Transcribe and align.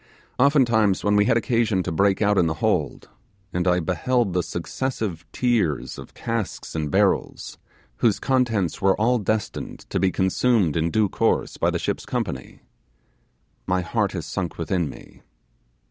Oftentimes, 0.39 1.03
when 1.03 1.15
we 1.15 1.25
had 1.25 1.37
occasion 1.37 1.83
to 1.83 1.91
break 1.91 2.23
out 2.23 2.39
in 2.39 2.47
the 2.47 2.55
hold, 2.55 3.07
and 3.53 3.67
I 3.67 3.79
beheld 3.79 4.33
the 4.33 4.41
successive 4.41 5.27
tiers 5.31 5.99
of 5.99 6.15
casks 6.15 6.73
and 6.73 6.89
barrels, 6.89 7.59
whose 7.97 8.19
contents 8.19 8.81
were 8.81 8.99
all 8.99 9.19
destined 9.19 9.81
to 9.91 9.99
be 9.99 10.09
consumed 10.11 10.75
in 10.75 10.89
due 10.89 11.07
course 11.07 11.57
by 11.57 11.69
the 11.69 11.77
ship's 11.77 12.07
company, 12.07 12.63
my 13.67 13.81
heart 13.81 14.13
has 14.13 14.25
sunk 14.25 14.57
within 14.57 14.89
me. 14.89 15.21